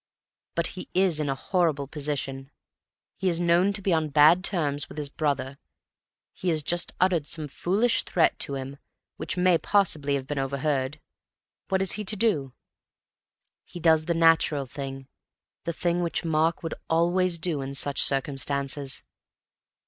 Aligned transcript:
But 0.55 0.65
he 0.73 0.89
is 0.95 1.19
in 1.19 1.29
a 1.29 1.35
horrible 1.35 1.85
position. 1.85 2.49
He 3.17 3.29
is 3.29 3.39
known 3.39 3.71
to 3.73 3.83
be 3.83 3.93
on 3.93 4.09
bad 4.09 4.43
terms 4.43 4.89
with 4.89 4.97
his 4.97 5.09
brother; 5.09 5.59
he 6.33 6.49
has 6.49 6.63
just 6.63 6.93
uttered 6.99 7.27
some 7.27 7.47
foolish 7.47 8.01
threat 8.01 8.39
to 8.39 8.55
him, 8.55 8.79
which 9.17 9.37
may 9.37 9.59
possibly 9.59 10.15
have 10.15 10.25
been 10.25 10.39
overheard. 10.39 10.99
What 11.69 11.83
is 11.83 11.91
he 11.91 12.05
to 12.05 12.15
do? 12.15 12.53
He 13.63 13.79
does 13.79 14.05
the 14.05 14.15
natural 14.15 14.65
thing, 14.65 15.07
the 15.65 15.71
thing 15.73 16.01
which 16.01 16.25
Mark 16.25 16.63
would 16.63 16.73
always 16.89 17.37
do 17.37 17.61
in 17.61 17.75
such 17.75 18.01
circumstances. 18.01 19.03